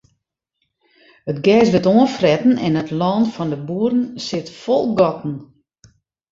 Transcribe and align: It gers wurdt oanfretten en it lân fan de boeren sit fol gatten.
It 1.29 1.37
gers 1.45 1.69
wurdt 1.73 1.91
oanfretten 1.93 2.53
en 2.65 2.77
it 2.81 2.89
lân 2.99 3.23
fan 3.35 3.51
de 3.53 3.59
boeren 3.67 4.03
sit 4.27 4.47
fol 4.61 4.85
gatten. 4.99 5.35